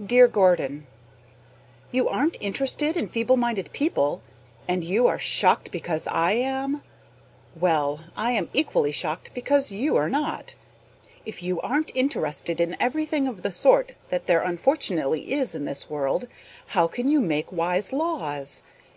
[0.00, 0.86] Dear Gordon:
[1.90, 4.22] You aren't interested in feeble minded people,
[4.68, 6.82] and you are shocked because I am?
[7.56, 10.54] Well, I am equally shocked because you are not.
[11.24, 15.90] If you aren't interested in everything of the sort that there unfortunately is in this
[15.90, 16.28] world,
[16.66, 18.62] how can you make wise laws?